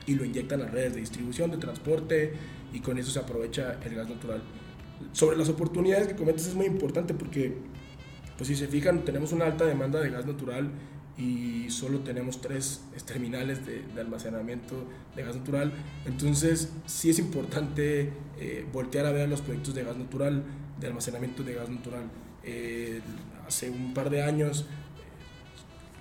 [0.09, 2.33] y lo inyectan a redes de distribución, de transporte
[2.73, 4.43] y con eso se aprovecha el gas natural.
[5.13, 7.55] Sobre las oportunidades que comentas es muy importante porque,
[8.37, 10.71] pues si se fijan, tenemos una alta demanda de gas natural
[11.19, 15.73] y solo tenemos tres terminales de, de almacenamiento de gas natural.
[16.07, 20.43] Entonces, sí es importante eh, voltear a ver los proyectos de gas natural,
[20.81, 22.05] de almacenamiento de gas natural.
[22.45, 23.01] Eh,
[23.47, 24.67] hace un par de años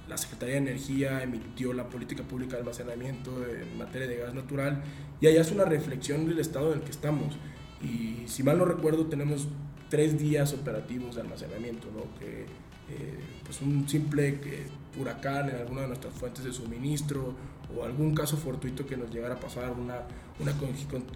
[0.07, 4.81] la Secretaría de Energía emitió la política pública de almacenamiento en materia de gas natural
[5.19, 7.35] y allá es una reflexión del estado en el que estamos.
[7.81, 9.47] Y si mal no recuerdo, tenemos
[9.89, 12.17] tres días operativos de almacenamiento, ¿no?
[12.19, 12.45] que
[12.89, 14.65] eh, pues un simple que,
[14.99, 17.35] huracán en alguna de nuestras fuentes de suministro
[17.75, 20.01] o algún caso fortuito que nos llegara a pasar, una,
[20.39, 20.53] una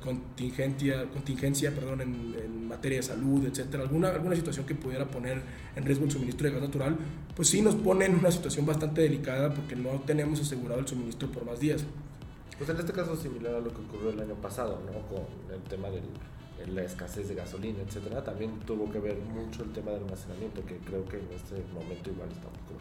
[0.03, 5.41] contingencia, contingencia perdón, en, en, materia de salud, etcétera, alguna, alguna situación que pudiera poner
[5.75, 6.97] en riesgo el suministro de gas natural,
[7.35, 11.29] pues sí nos pone en una situación bastante delicada porque no tenemos asegurado el suministro
[11.31, 11.83] por más días.
[12.57, 14.91] Pues en este caso similar a lo que ocurrió el año pasado, ¿no?
[15.07, 16.03] Con el tema del
[16.67, 20.77] la escasez de gasolina, etcétera, también tuvo que ver mucho el tema del almacenamiento, que
[20.77, 22.77] creo que en este momento igual estamos con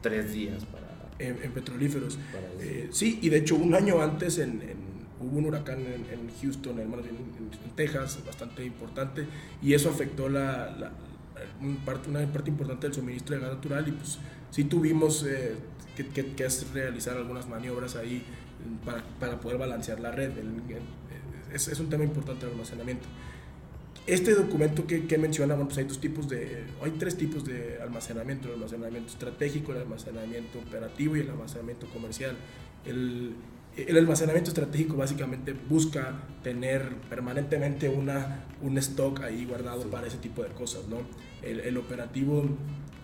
[0.00, 0.91] tres días para...
[1.22, 2.18] En, en petrolíferos.
[2.60, 4.76] Eh, sí, y de hecho un año antes en, en,
[5.20, 9.26] hubo un huracán en, en Houston, en, en, Texas, bastante importante,
[9.62, 10.92] y eso afectó la, la
[11.60, 14.18] un parte, una parte importante del suministro de gas natural y pues
[14.50, 15.54] sí tuvimos eh,
[15.96, 18.24] que, que, que, realizar algunas maniobras ahí
[18.84, 20.30] para, para poder balancear la red.
[21.52, 23.06] es, es, un tema importante el almacenamiento.
[24.06, 27.80] Este documento que, que menciona, bueno, pues hay dos tipos de, hay tres tipos de
[27.80, 32.36] almacenamiento, el almacenamiento estratégico, el almacenamiento operativo y el almacenamiento comercial.
[32.84, 33.36] El,
[33.76, 40.42] el almacenamiento estratégico básicamente busca tener permanentemente una, un stock ahí guardado para ese tipo
[40.42, 40.98] de cosas, ¿no?
[41.42, 42.44] El, el operativo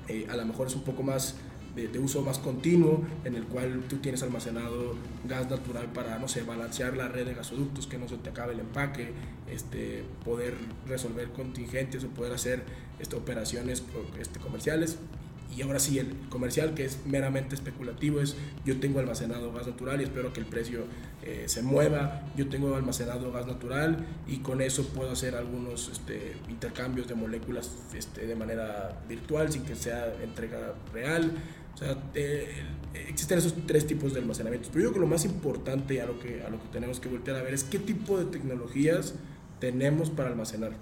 [0.09, 1.37] eh, a lo mejor es un poco más
[1.75, 6.43] de, uso más continuo, en el cual tú tienes almacenado gas natural para, no sé,
[6.43, 9.13] balancear la red de gasoductos, que no se te acabe el empaque,
[9.51, 10.55] este, poder
[10.87, 12.65] resolver contingentes o poder hacer
[12.99, 13.83] este, operaciones
[14.19, 14.99] este, comerciales.
[15.57, 20.01] Y ahora sí, el comercial, que es meramente especulativo, es yo tengo almacenado gas natural
[20.01, 20.85] y espero que el precio
[21.23, 26.37] eh, se mueva, yo tengo almacenado gas natural y con eso puedo hacer algunos este,
[26.49, 31.33] intercambios de moléculas este, de manera virtual sin que sea entrega real.
[31.79, 32.65] O sea, eh,
[33.09, 34.69] existen esos tres tipos de almacenamientos.
[34.73, 37.09] Pero yo creo que lo más importante a lo que, a lo que tenemos que
[37.09, 39.15] voltear a ver es qué tipo de tecnologías
[39.61, 40.73] tenemos para almacenar.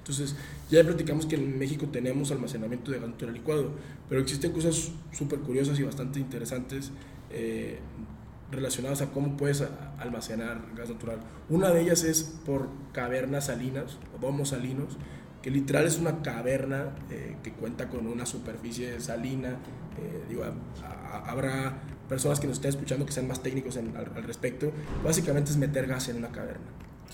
[0.00, 0.36] Entonces,
[0.70, 3.70] ya platicamos que en México tenemos almacenamiento de gas natural licuado,
[4.10, 6.90] pero existen cosas súper curiosas y bastante interesantes
[7.30, 7.78] eh,
[8.50, 9.64] relacionadas a cómo puedes
[9.98, 11.20] almacenar gas natural.
[11.48, 14.98] Una de ellas es por cavernas salinas o domos salinos,
[15.42, 19.50] que literal es una caverna eh, que cuenta con una superficie salina.
[19.98, 20.44] Eh, digo,
[21.26, 24.72] habrá personas que nos estén escuchando que sean más técnicos al, respecto.
[25.04, 26.66] Básicamente es meter gas en una caverna.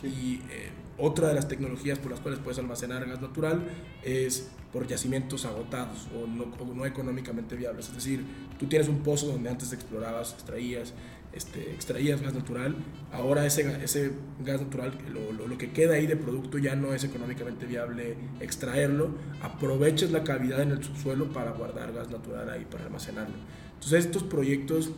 [0.03, 3.65] Y eh, otra de las tecnologías por las cuales puedes almacenar gas natural
[4.03, 7.89] es por yacimientos agotados o no, o no económicamente viables.
[7.89, 8.25] Es decir,
[8.59, 10.95] tú tienes un pozo donde antes explorabas, extraías,
[11.35, 12.77] este, extraías gas natural,
[13.13, 14.13] ahora ese, ese
[14.45, 19.11] gas natural, lo, lo, que queda ahí de producto ya no es económicamente viable extraerlo,
[19.43, 23.35] aprovechas la cavidad en el subsuelo para guardar gas natural ahí, para almacenarlo.
[23.75, 24.93] Entonces estos proyectos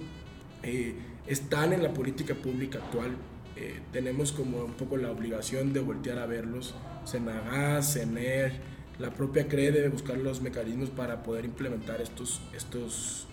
[0.63, 0.95] eh,
[1.27, 3.17] están en la política pública actual,
[3.57, 8.53] eh, tenemos como un poco la obligación de voltear a verlos, Senagas, CENER,
[8.99, 13.27] la propia CRE debe buscar los mecanismos para poder implementar estos, estos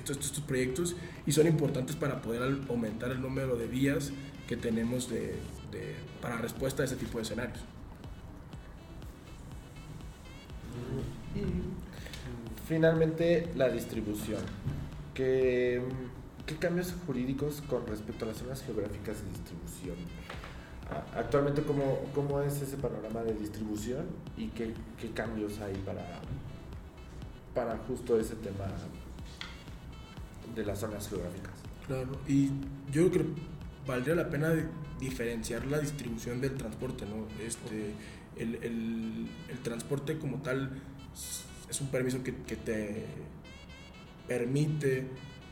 [0.00, 4.12] estos, estos proyectos y son importantes para poder aumentar el número de vías
[4.48, 5.36] que tenemos de,
[5.70, 7.60] de, para respuesta a ese tipo de escenarios.
[12.66, 14.42] Finalmente, la distribución.
[15.14, 15.82] ¿Qué,
[16.46, 19.96] ¿Qué cambios jurídicos con respecto a las zonas geográficas de distribución?
[21.16, 26.04] Actualmente, ¿cómo, ¿cómo, es ese panorama de distribución y qué, qué, cambios hay para,
[27.54, 28.66] para justo ese tema
[30.54, 31.52] de las zonas geográficas.
[31.86, 32.50] Claro, y
[32.92, 33.40] yo creo que
[33.86, 34.52] valdría la pena
[34.98, 37.26] diferenciar la distribución del transporte, ¿no?
[37.44, 37.94] Este,
[38.36, 40.70] el, el, el transporte como tal
[41.68, 43.06] es un permiso que, que, te
[44.26, 45.08] permite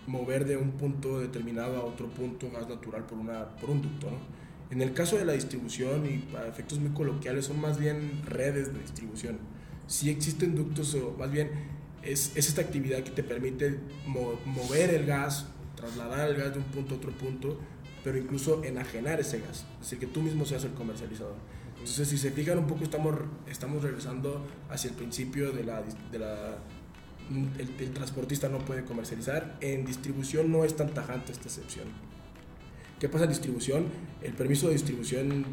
[0.07, 4.11] mover de un punto determinado a otro punto gas natural por, una, por un ducto,
[4.11, 4.39] ¿no?
[4.71, 8.73] En el caso de la distribución, y para efectos muy coloquiales, son más bien redes
[8.75, 9.39] de distribución.
[9.87, 11.51] Si existen ductos, o más bien
[12.03, 16.95] es, esta actividad que te permite mover el gas, trasladar el gas de un punto
[16.95, 17.61] a otro punto,
[18.05, 21.37] pero incluso enajenar ese gas, es decir, que tú mismo seas el comercializador.
[21.79, 23.15] Entonces, si se fijan un poco, estamos,
[23.49, 25.83] estamos regresando hacia el principio de la...
[26.11, 26.59] De la
[27.59, 29.59] el transportista no puede comercializar.
[29.61, 31.87] En distribución no es tan tajante esta excepción.
[32.99, 33.87] ¿Qué pasa en distribución?
[34.23, 35.45] El permiso de distribución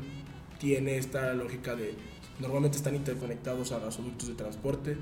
[0.58, 1.94] tiene esta lógica de
[2.40, 4.98] normalmente están interconectados a gasoductos de transporte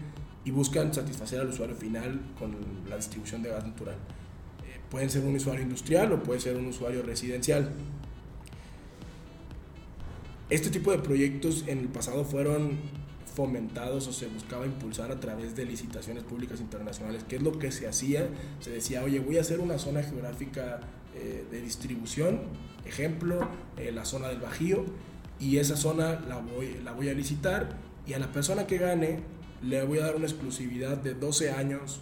[0.45, 2.55] y buscan satisfacer al usuario final con
[2.89, 3.95] la distribución de gas natural.
[3.95, 7.71] Eh, pueden ser un usuario industrial o puede ser un usuario residencial.
[10.49, 12.77] Este tipo de proyectos en el pasado fueron
[13.33, 17.25] fomentados o se buscaba impulsar a través de licitaciones públicas internacionales.
[17.27, 18.29] ¿Qué es lo que se hacía?
[18.59, 20.81] Se decía, oye, voy a hacer una zona geográfica
[21.15, 22.41] eh, de distribución,
[22.85, 24.85] ejemplo, eh, la zona del Bajío,
[25.43, 27.77] y esa zona la voy, la voy a licitar
[28.07, 29.19] y a la persona que gane
[29.61, 31.99] le voy a dar una exclusividad de 12 años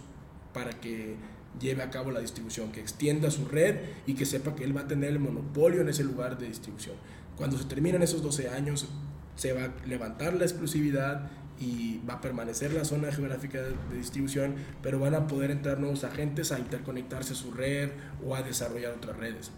[0.52, 1.16] para que
[1.60, 4.82] lleve a cabo la distribución, que extienda su red y que sepa que él va
[4.82, 6.94] a tener el monopolio en ese lugar de distribución.
[7.36, 8.86] Cuando se terminan esos 12 años,
[9.34, 14.54] se va a levantar la exclusividad y va a permanecer la zona geográfica de, distribución,
[14.82, 17.90] pero van a poder entrar nuevos agentes a interconectarse a su red
[18.24, 19.50] o a desarrollar otras redes.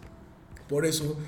[0.69, 1.19] Por eso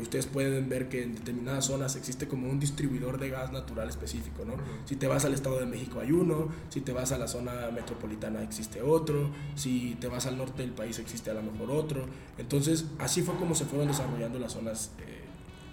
[0.00, 4.44] ustedes pueden ver que en determinadas zonas existe como un distribuidor de gas natural específico,
[4.44, 4.54] ¿no?
[4.84, 7.70] Si te vas al Estado de México hay uno, si te vas a la zona
[7.72, 12.06] metropolitana existe otro, si te vas al norte del país existe a lo mejor otro.
[12.36, 15.24] Entonces, así fue como se fueron desarrollando las zonas eh,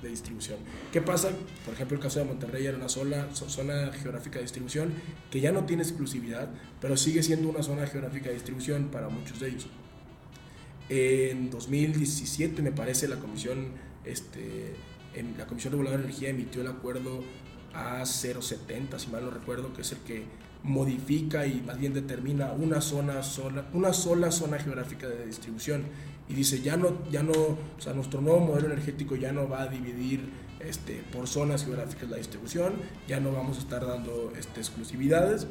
[0.02, 0.60] de distribución.
[0.91, 1.30] ¿Qué pasa?
[1.65, 4.94] Por ejemplo, el caso de Monterrey era una sola zona geográfica de distribución
[5.32, 9.39] que ya no tiene exclusividad, pero sigue siendo una zona geográfica de distribución para muchos
[9.39, 9.68] de ellos.
[10.88, 13.70] En 2017, me parece, la Comisión,
[14.06, 14.76] este,
[15.13, 17.24] en, la Comisión Reguladora de Energía emitió el acuerdo
[17.74, 20.24] A070, si mal no recuerdo, que es el que
[20.63, 25.84] modifica y más bien determina una zona sola, una sola zona geográfica de distribución.
[26.28, 29.62] Y dice ya no ya no o sea nuestro nuevo modelo energético ya no va
[29.62, 30.22] a dividir
[30.60, 32.74] este por zonas geográficas la distribución
[33.08, 35.46] ya no vamos a estar dando este, exclusividades.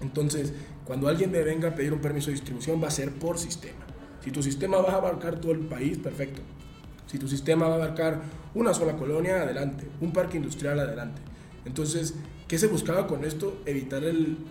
[0.00, 0.52] Entonces
[0.84, 3.84] cuando alguien me venga a pedir un permiso de distribución va a ser por sistema.
[4.22, 6.42] Si tu sistema va a abarcar todo el país perfecto
[7.06, 8.20] si tu sistema va a abarcar
[8.54, 11.20] una sola colonia adelante un parque industrial adelante
[11.64, 12.14] entonces
[12.48, 13.60] ¿Qué se buscaba con esto?
[13.66, 14.04] Evitar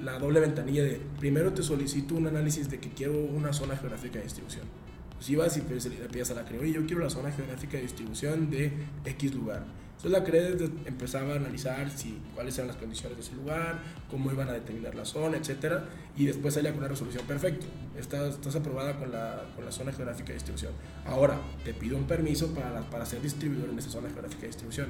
[0.03, 4.17] la doble ventanilla de primero te solicito un análisis de que quiero una zona geográfica
[4.17, 4.65] de distribución.
[5.13, 7.83] Pues vas y le pides a la CRE, oye, yo quiero la zona geográfica de
[7.83, 8.73] distribución de
[9.05, 9.63] X lugar.
[9.97, 13.79] Entonces la CRE empezaba a analizar si, cuáles eran las condiciones de ese lugar,
[14.09, 15.79] cómo iban a determinar la zona, etc.
[16.17, 17.65] Y después salía con una resolución perfecta.
[17.97, 20.73] Estás, estás aprobada con la, con la zona geográfica de distribución.
[21.05, 24.87] Ahora, te pido un permiso para, para ser distribuidor en esa zona geográfica de distribución.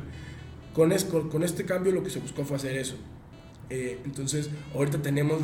[0.73, 0.91] Con,
[1.29, 2.95] con este cambio lo que se buscó fue hacer eso.
[3.69, 5.41] Eh, entonces, ahorita tenemos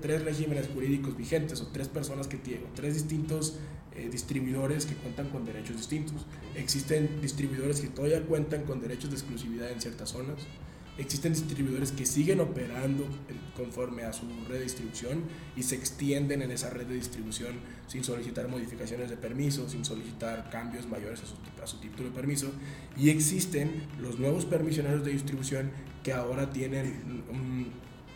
[0.00, 3.58] tres regímenes jurídicos vigentes o tres personas que tienen, tres distintos
[3.96, 6.26] eh, distribuidores que cuentan con derechos distintos.
[6.54, 10.46] Existen distribuidores que todavía cuentan con derechos de exclusividad en ciertas zonas
[10.98, 13.04] Existen distribuidores que siguen operando
[13.54, 17.56] conforme a su red de distribución y se extienden en esa red de distribución
[17.86, 21.22] sin solicitar modificaciones de permiso, sin solicitar cambios mayores
[21.62, 22.50] a su, título de permiso.
[22.96, 25.70] Y existen los nuevos permisionarios de distribución
[26.02, 27.24] que ahora tienen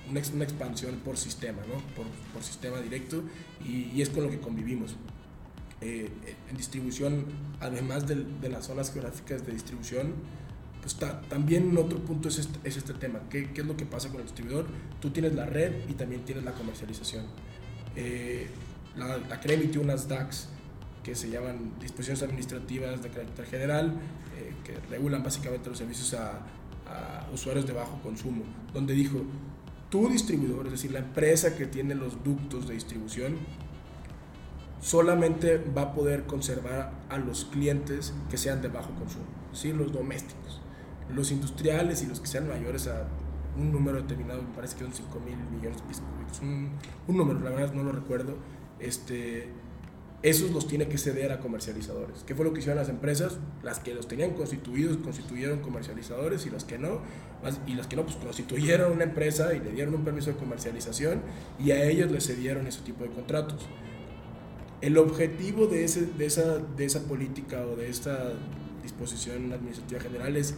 [0.09, 1.83] una, expansión por sistema, ¿no?
[1.95, 3.23] por, sistema directo
[3.63, 4.97] y, es con lo que convivimos.
[5.83, 6.11] Eh,
[6.51, 7.27] en distribución,
[7.59, 10.15] además de, de las zonas geográficas de distribución,
[10.81, 10.97] pues
[11.29, 13.21] también otro punto es este, es este tema.
[13.29, 14.67] ¿Qué, ¿Qué, es lo que pasa con el distribuidor?
[15.01, 17.27] Tú tienes la red y también tienes la comercialización.
[17.97, 18.49] Eh,
[18.97, 20.49] la, la CRE emitió unas DAX
[21.03, 23.95] que se llaman disposiciones administrativas de carácter general,
[24.39, 26.41] eh, que regulan básicamente los servicios a,
[26.87, 29.23] a, usuarios de bajo consumo, donde dijo,
[29.91, 33.37] tu distribuidor, es decir, la empresa que tiene los ductos de distribución,
[34.81, 39.93] solamente va a poder conservar a los clientes que sean de bajo consumo, decir, los
[39.93, 40.61] domésticos
[41.15, 43.07] los industriales y los que sean mayores a
[43.57, 46.05] un número determinado, me parece que son 5 mil millones de pesos,
[46.43, 46.71] un,
[47.09, 48.37] un, número, la verdad no lo recuerdo,
[48.79, 49.49] este,
[50.23, 52.25] esos los tiene que ceder a comercializadores.
[52.27, 53.39] ¿Qué fue lo que hicieron las empresas?
[53.63, 57.01] Las que los tenían constituidos constituyeron comercializadores y las que no,
[57.67, 61.23] y las que no, pues constituyeron una empresa y le dieron un permiso de comercialización
[61.59, 63.67] y a ellos les cedieron ese tipo de contratos.
[64.83, 68.33] El objetivo de, ese, de, esa, de esa política o de esta
[68.83, 70.55] disposición administrativa general es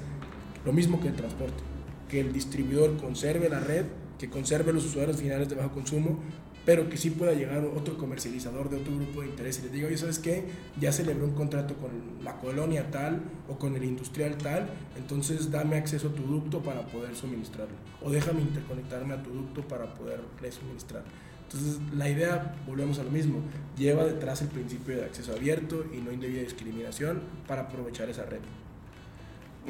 [0.65, 1.63] lo mismo que el transporte,
[2.09, 3.87] que el distribuidor conserve la red,
[4.19, 6.21] que conserve los usuarios finales de bajo consumo,
[6.65, 9.89] pero que sí pueda llegar otro comercializador de otro grupo de interés y le diga,
[9.89, 10.45] oye, ¿sabes qué?
[10.81, 11.91] Ya celebré un contrato con
[12.23, 16.87] la colonia tal o con el industrial tal, entonces dame acceso a tu ducto para
[16.87, 17.75] poder suministrarlo.
[18.01, 21.03] O déjame interconectarme a tu ducto para poderle suministrar.
[21.45, 23.41] Entonces, la idea, volvemos a lo mismo,
[23.77, 28.41] lleva detrás el principio de acceso abierto y no indebida discriminación para aprovechar esa red.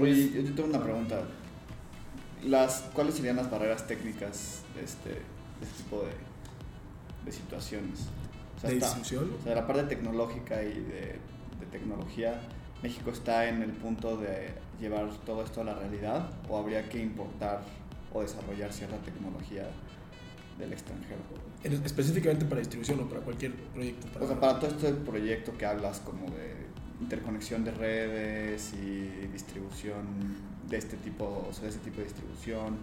[0.00, 1.22] Oye, yo tengo una pregunta.
[2.44, 6.12] Las, ¿Cuáles serían las barreras técnicas de este, de este tipo de,
[7.24, 8.06] de situaciones?
[8.62, 9.30] ¿De distribución?
[9.40, 11.18] O sea, la parte tecnológica y de,
[11.60, 12.40] de, tecnología,
[12.82, 14.50] ¿México está en el punto de
[14.80, 17.62] llevar todo esto a la realidad o habría que importar
[18.12, 19.68] o desarrollar cierta tecnología
[20.58, 21.20] del extranjero?
[21.62, 24.08] ¿Específicamente para distribución o para cualquier proyecto?
[24.20, 26.61] o sea, para todo este proyecto que hablas como de
[27.02, 30.06] interconexión de redes y distribución
[30.68, 32.78] de este tipo, o sea, de este tipo de distribución.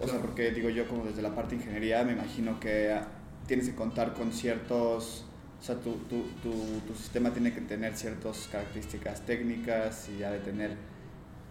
[0.00, 2.98] O sea, porque digo yo como desde la parte de ingeniería me imagino que
[3.46, 5.24] tienes que contar con ciertos,
[5.60, 6.52] o sea, tu, tu, tu,
[6.86, 10.76] tu sistema tiene que tener ciertas características técnicas y ha de tener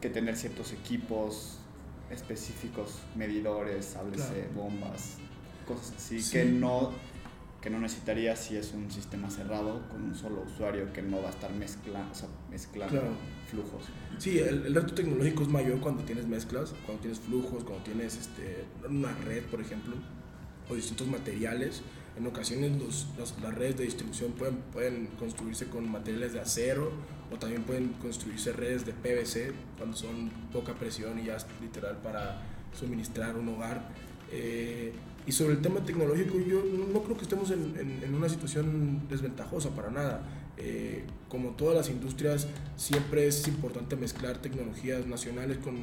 [0.01, 1.59] que tener ciertos equipos
[2.11, 5.17] específicos, medidores, háblese, bombas,
[5.65, 6.91] cosas así, que no
[7.63, 11.29] que no necesitaría si es un sistema cerrado con un solo usuario que no va
[11.29, 13.01] a estar mezcla, o sea, mezclando
[13.49, 13.85] flujos.
[14.17, 18.17] Sí, el, el, reto tecnológico es mayor cuando tienes mezclas, cuando tienes flujos, cuando tienes
[18.17, 19.95] este, una red, por ejemplo,
[20.69, 21.83] o distintos materiales.
[22.17, 23.07] En ocasiones los,
[23.41, 26.91] las redes de distribución pueden, pueden construirse con materiales de acero
[27.31, 31.95] o también pueden construirse redes de PVC cuando son poca presión y ya es literal
[32.03, 32.41] para
[32.77, 33.87] suministrar un hogar.
[34.33, 34.91] Eh,
[35.25, 39.69] y sobre el tema tecnológico, yo no creo que estemos en, en, una situación desventajosa
[39.69, 40.21] para nada.
[40.57, 45.75] Eh, como todas las industrias, siempre es importante mezclar tecnologías nacionales con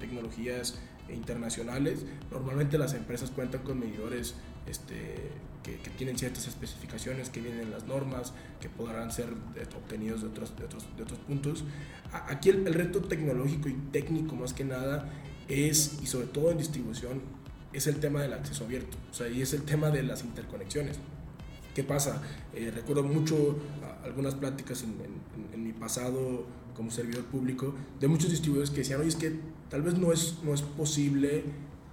[0.00, 0.78] tecnologías
[1.08, 2.00] internacionales.
[2.30, 4.34] Normalmente las empresas cuentan con medidores
[4.66, 5.30] este,
[5.62, 9.28] que, tienen ciertas especificaciones que vienen en las normas, que podrán ser
[9.76, 11.64] obtenidos de otros, de otros, de otros puntos.
[12.12, 15.08] Aquí el, el, reto tecnológico y técnico más que nada
[15.48, 17.22] es, y sobre todo en distribución,
[17.72, 20.98] es el tema del acceso abierto, o sea, y es el tema de las interconexiones.
[21.74, 22.22] ¿Qué pasa?
[22.54, 23.56] Eh, recuerdo mucho
[24.04, 24.96] algunas pláticas en,
[25.52, 29.34] en, mi pasado como servidor público de muchos distribuidores que decían, oye, es que
[29.70, 31.44] tal vez no es, no es posible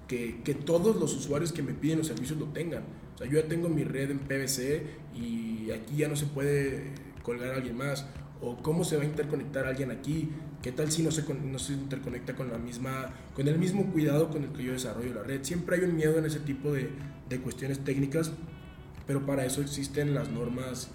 [0.07, 2.83] que, que, todos los usuarios que me piden los servicios lo tengan.
[3.15, 6.91] O sea, yo ya tengo mi red en PVC y aquí ya no se puede
[7.21, 8.05] colgar a alguien más.
[8.41, 10.29] O cómo se va a interconectar alguien aquí.
[10.61, 14.29] ¿Qué tal si no se, no se interconecta con, la misma, con el mismo cuidado
[14.29, 15.43] con el que yo desarrollo la red?
[15.43, 16.89] Siempre hay un miedo en ese tipo de,
[17.29, 18.31] de cuestiones técnicas,
[19.07, 20.89] pero para eso existen las normas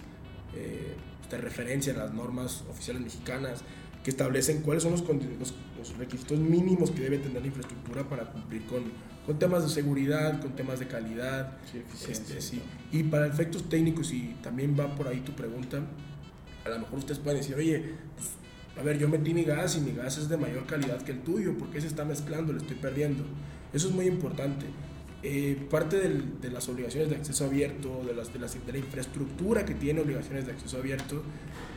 [0.55, 0.95] eh,
[1.29, 3.63] de referencia, las normas oficiales mexicanas,
[4.03, 8.65] que establecen cuáles son los, los, requisitos mínimos que debe tener la infraestructura para cumplir
[8.65, 8.83] con,
[9.25, 11.57] con temas de seguridad, con temas de calidad.
[11.71, 12.61] Sí, este, sí.
[12.91, 15.81] Y para efectos técnicos, y también va por ahí tu pregunta,
[16.71, 17.83] a lo mejor ustedes pueden decir, oye,
[18.15, 18.29] pues,
[18.77, 21.21] a ver, yo metí mi gas y mi gas es de mayor calidad que el
[21.21, 22.53] tuyo, ¿por qué se está mezclando?
[22.53, 23.23] Le estoy perdiendo.
[23.73, 24.65] Eso es muy importante.
[25.23, 28.79] Eh, parte del, de las obligaciones de acceso abierto, de, las, de, las, de, la
[28.79, 31.21] infraestructura que tiene obligaciones de acceso abierto,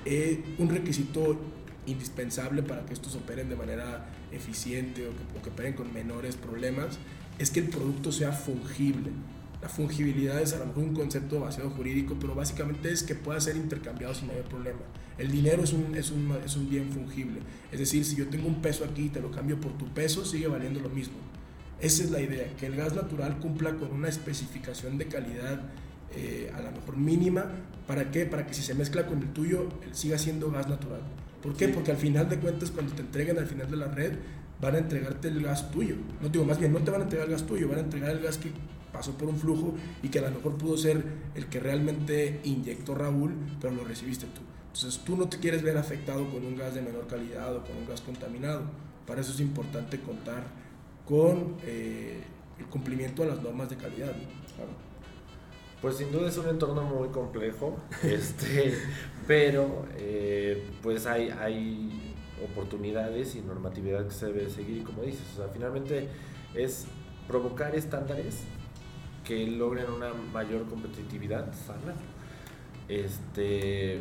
[0.04, 1.38] es un requisito
[1.86, 6.36] indispensable para que estos operen de manera eficiente o que, o que operen con menores
[6.36, 6.98] problemas,
[7.38, 9.10] es que el producto sea fungible.
[9.64, 13.40] La fungibilidad es a lo mejor un concepto demasiado jurídico, pero básicamente es que pueda
[13.40, 14.80] ser intercambiado sin mayor problema.
[15.16, 17.40] El dinero es un, es, un, es un bien fungible.
[17.72, 20.26] Es decir, si yo tengo un peso aquí y te lo cambio por tu peso,
[20.26, 21.14] sigue valiendo lo mismo.
[21.80, 25.62] Esa es la idea, que el gas natural cumpla con una especificación de calidad
[26.14, 27.46] eh, a lo mejor mínima.
[27.86, 28.26] ¿Para qué?
[28.26, 31.00] Para que si se mezcla con el tuyo, siga siendo gas natural.
[31.42, 31.68] ¿Por qué?
[31.68, 34.12] Porque al final de cuentas, cuando te entreguen al final de la red,
[34.60, 35.96] van a entregarte el gas tuyo.
[36.20, 38.10] No digo, más bien, no te van a entregar el gas tuyo, van a entregar
[38.10, 38.50] el gas que
[38.94, 39.74] pasó por un flujo
[40.04, 44.26] y que a lo mejor pudo ser el que realmente inyectó Raúl, pero lo recibiste
[44.26, 44.40] tú.
[44.72, 47.76] Entonces tú no te quieres ver afectado con un gas de menor calidad o con
[47.76, 48.62] un gas contaminado.
[49.04, 50.44] Para eso es importante contar
[51.04, 52.22] con eh,
[52.58, 54.14] el cumplimiento de las normas de calidad.
[55.82, 58.74] Pues sin duda es un entorno muy complejo, este,
[59.26, 65.36] pero eh, pues hay, hay oportunidades y normatividad que se debe seguir, como dices, o
[65.38, 66.08] sea, finalmente
[66.54, 66.86] es
[67.26, 68.44] provocar estándares
[69.24, 71.94] que logren una mayor competitividad sana,
[72.88, 74.00] este,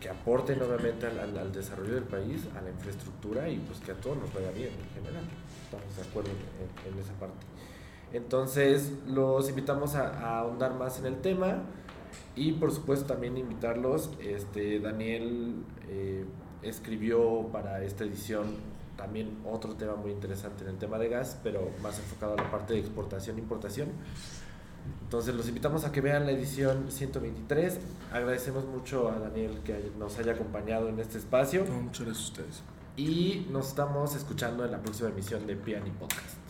[0.00, 4.18] que aporten obviamente al, desarrollo del país, a la infraestructura y pues que a todos
[4.18, 5.24] nos vaya bien en general.
[5.64, 7.46] Estamos de acuerdo en, en esa parte.
[8.12, 11.62] Entonces los invitamos a, a, ahondar más en el tema
[12.34, 16.24] y por supuesto también invitarlos, este, Daniel eh,
[16.62, 21.70] escribió para esta edición también otro tema muy interesante en el tema de gas, pero
[21.82, 23.88] más enfocado a la parte de exportación e importación.
[25.02, 27.78] Entonces los invitamos a que vean la edición 123.
[28.12, 31.64] Agradecemos mucho a Daniel que nos haya acompañado en este espacio.
[31.64, 32.62] muchas gracias a ustedes.
[32.96, 36.45] Y nos estamos escuchando en la próxima emisión de Piani Podcast.